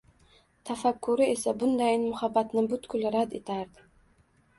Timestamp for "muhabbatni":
2.13-2.63